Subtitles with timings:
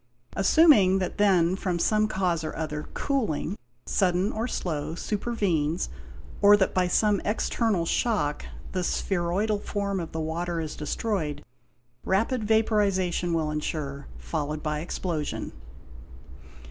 [0.35, 5.89] Assuming that then, from some cause or other, cooling—sudden or slow—supervenes,
[6.41, 11.43] or that by some external shock the spheroidal form of the water is destroyed,
[12.03, 15.51] rapid vaporization will ensure, followed by explosion.